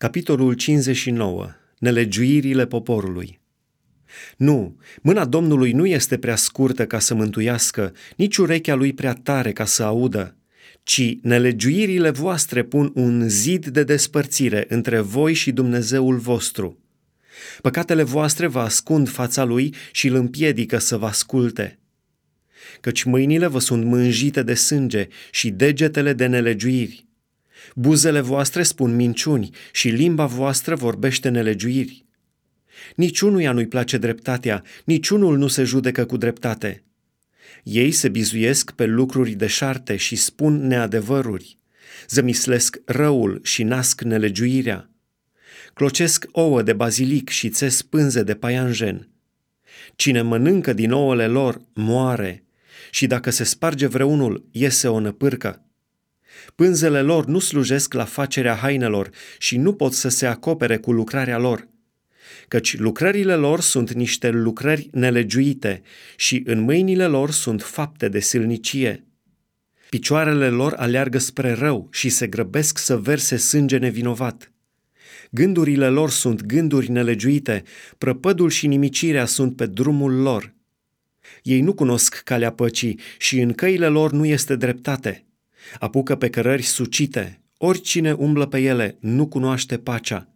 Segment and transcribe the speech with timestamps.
[0.00, 1.50] Capitolul 59.
[1.78, 3.40] Nelegiuirile poporului.
[4.36, 9.52] Nu, mâna Domnului nu este prea scurtă ca să mântuiască, nici urechea lui prea tare
[9.52, 10.36] ca să audă,
[10.82, 16.78] ci nelegiuirile voastre pun un zid de despărțire între voi și Dumnezeul vostru.
[17.62, 21.78] Păcatele voastre vă ascund fața lui și îl împiedică să vă asculte.
[22.80, 27.08] Căci mâinile vă sunt mânjite de sânge și degetele de nelegiuiri.
[27.74, 32.04] Buzele voastre spun minciuni și limba voastră vorbește nelegiuiri.
[32.96, 36.84] Niciunuia nu-i place dreptatea, niciunul nu se judecă cu dreptate.
[37.62, 41.58] Ei se bizuiesc pe lucruri deșarte și spun neadevăruri.
[42.08, 44.90] Zămislesc răul și nasc nelegiuirea.
[45.74, 49.08] Clocesc ouă de bazilic și țes pânze de paianjen.
[49.96, 52.44] Cine mănâncă din ouăle lor moare
[52.90, 55.64] și dacă se sparge vreunul, iese o năpârcă.
[56.54, 61.38] Pânzele lor nu slujesc la facerea hainelor și nu pot să se acopere cu lucrarea
[61.38, 61.68] lor,
[62.48, 65.82] căci lucrările lor sunt niște lucrări nelegiuite
[66.16, 69.04] și în mâinile lor sunt fapte de silnicie.
[69.88, 74.52] Picioarele lor aleargă spre rău și se grăbesc să verse sânge nevinovat.
[75.30, 77.62] Gândurile lor sunt gânduri nelegiuite,
[77.98, 80.54] prăpădul și nimicirea sunt pe drumul lor.
[81.42, 85.24] Ei nu cunosc calea păcii și în căile lor nu este dreptate
[85.78, 90.28] apucă pe cărări sucite, oricine umblă pe ele nu cunoaște pacea.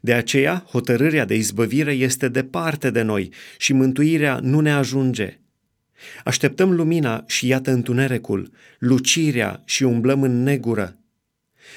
[0.00, 5.38] De aceea, hotărârea de izbăvire este departe de noi și mântuirea nu ne ajunge.
[6.24, 10.98] Așteptăm lumina și iată întunericul, lucirea și umblăm în negură.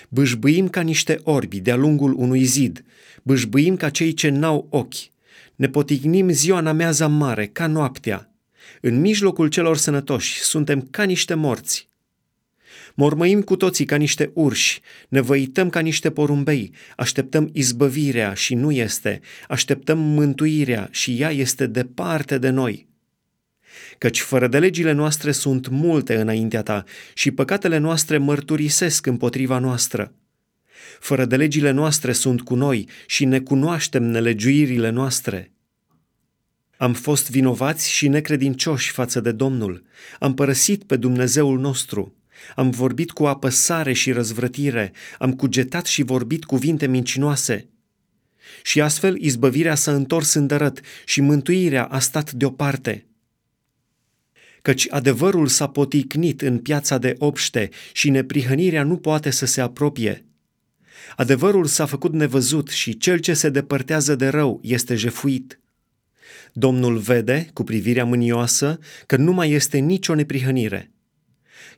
[0.10, 2.86] Bâșbâim ca niște orbi de-a lungul unui zid,
[3.24, 5.12] bâșbâim ca cei ce n-au ochi,
[5.56, 8.34] ne potignim ziua în ameaza mare, ca noaptea.
[8.82, 11.90] În mijlocul celor sănătoși suntem ca niște morți.
[12.94, 18.72] Mormăim cu toții ca niște urși, ne văităm ca niște porumbei, așteptăm izbăvirea și nu
[18.72, 22.88] este, așteptăm mântuirea și ea este departe de noi.
[23.98, 26.84] Căci fără de legile noastre sunt multe înaintea ta
[27.14, 30.14] și păcatele noastre mărturisesc împotriva noastră.
[31.00, 35.52] Fără de legile noastre sunt cu noi și ne cunoaștem nelegiuirile noastre.
[36.78, 39.84] Am fost vinovați și necredincioși față de Domnul.
[40.20, 42.16] Am părăsit pe Dumnezeul nostru.
[42.56, 47.68] Am vorbit cu apăsare și răzvrătire, am cugetat și vorbit cuvinte mincinoase.
[48.64, 53.06] Și astfel izbăvirea s-a întors îndărăt și mântuirea a stat deoparte.
[54.62, 60.26] Căci adevărul s-a poticnit în piața de obște și neprihănirea nu poate să se apropie.
[61.16, 65.60] Adevărul s-a făcut nevăzut și cel ce se depărtează de rău este jefuit.
[66.54, 70.92] Domnul vede, cu privirea mânioasă, că nu mai este nicio neprihănire.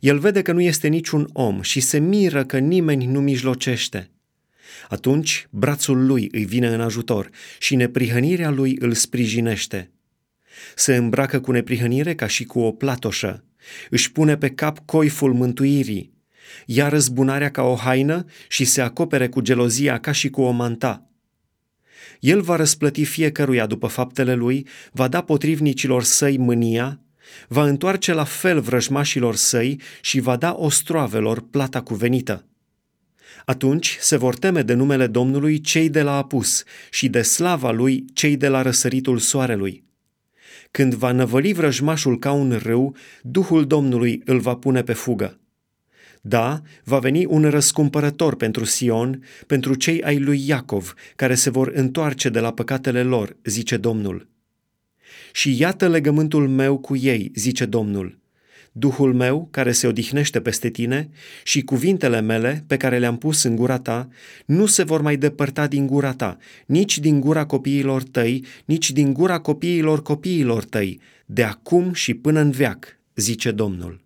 [0.05, 4.09] El vede că nu este niciun om și se miră că nimeni nu mijlocește.
[4.89, 7.29] Atunci brațul lui îi vine în ajutor
[7.59, 9.91] și neprihănirea lui îl sprijinește.
[10.75, 13.43] Se îmbracă cu neprihănire ca și cu o platoșă,
[13.89, 16.13] își pune pe cap coiful mântuirii,
[16.65, 21.09] ia răzbunarea ca o haină și se acopere cu gelozia ca și cu o manta.
[22.19, 26.99] El va răsplăti fiecăruia după faptele lui, va da potrivnicilor săi mânia,
[27.47, 32.45] va întoarce la fel vrăjmașilor săi și va da ostroavelor plata cuvenită.
[33.45, 38.05] Atunci se vor teme de numele Domnului cei de la apus și de slava lui
[38.13, 39.83] cei de la răsăritul soarelui.
[40.71, 45.39] Când va năvăli vrăjmașul ca un râu, Duhul Domnului îl va pune pe fugă.
[46.21, 51.71] Da, va veni un răscumpărător pentru Sion, pentru cei ai lui Iacov, care se vor
[51.73, 54.34] întoarce de la păcatele lor, zice Domnul.
[55.31, 58.17] Și iată legământul meu cu ei, zice Domnul.
[58.71, 61.09] Duhul meu, care se odihnește peste tine,
[61.43, 64.09] și cuvintele mele, pe care le-am pus în gura ta,
[64.45, 69.13] nu se vor mai depărta din gura ta, nici din gura copiilor tăi, nici din
[69.13, 74.04] gura copiilor copiilor tăi, de acum și până în veac, zice Domnul.